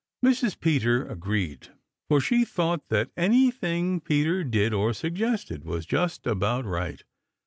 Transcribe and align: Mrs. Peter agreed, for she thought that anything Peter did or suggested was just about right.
Mrs. 0.25 0.59
Peter 0.59 1.05
agreed, 1.05 1.67
for 2.07 2.19
she 2.19 2.43
thought 2.43 2.89
that 2.89 3.11
anything 3.15 3.99
Peter 4.01 4.43
did 4.43 4.73
or 4.73 4.93
suggested 4.93 5.63
was 5.63 5.85
just 5.85 6.25
about 6.25 6.65
right. 6.65 7.03